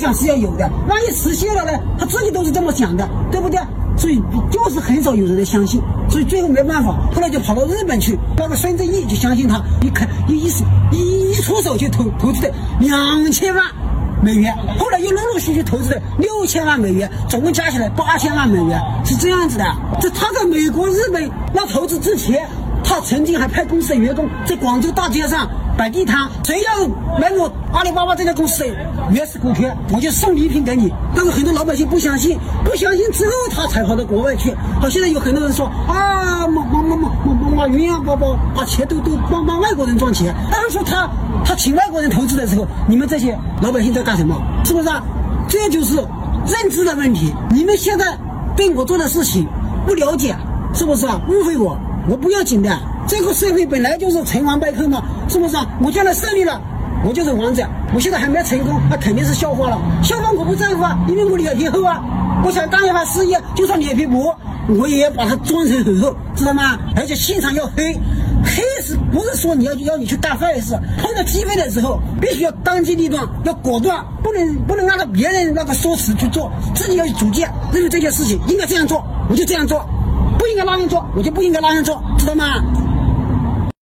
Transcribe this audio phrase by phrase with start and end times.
[0.00, 1.78] 想是要有的，万一实现了呢？
[1.98, 3.60] 他自己都是这么想的，对不对？
[3.96, 10.50] 所以就是很少有人来相信，所以最后没办法，后来就跑到日本去，那个孙正义就相信他，一看一一
[10.90, 13.62] 一一出手就投投资的两千万
[14.22, 19.64] 美元，后来又陆陆续续投资的六千万美元，总共加起来八千万美元，是这样子的。
[20.00, 20.99] 这他在美国、日
[21.52, 22.48] 那投资之前，
[22.84, 25.48] 他曾经还派公司的员工在广州大街上。
[25.78, 26.86] 摆地摊，谁要
[27.18, 28.66] 买我阿里巴巴这家公司的
[29.10, 30.92] 原始股权，我就送礼品给你。
[31.16, 34.54] 但是很多老百姓不相信，不相信之后他才跑到国外去。
[34.78, 40.34] 好，现在有很多人说啊，马马马马马马云啊，把把把钱都都帮帮外国人赚钱。
[40.52, 41.08] 但是说他
[41.46, 44.36] 他请外国人投资的时候，你们这些老百姓在干什么？
[44.62, 44.88] 是不是？
[44.90, 45.02] 啊？
[45.48, 47.32] 这就是认知的问题。
[47.50, 48.18] 你们现在
[48.54, 49.48] 对我做的事情
[49.86, 50.36] 不了解，
[50.74, 51.20] 是不是啊？
[51.28, 51.76] 误会我，
[52.08, 52.70] 我不要紧的。
[53.06, 55.66] 这个社会本来就是成王败寇嘛，是不是啊？
[55.82, 56.60] 我将来胜利了，
[57.04, 57.66] 我就是王者。
[57.92, 59.78] 我现在还没成功，那肯定是笑话了。
[60.02, 62.02] 笑话我不在乎啊，因为我脸皮厚啊。
[62.44, 64.34] 我想干一番事业，就算脸皮薄，
[64.78, 66.78] 我也要把它装成很厚，知道吗？
[66.96, 67.92] 而且心肠要黑，
[68.44, 70.78] 黑是不是说你要要你去干坏事？
[71.02, 79.80] 碰到机会的时候，必须要当机立断，要果断，不能不能按照别人那个说辞去做，自己要有主见，认为这件事情应该这样做，我就这样做；
[80.50, 82.62] 应该那样做，我就不应该那样做，知道吗？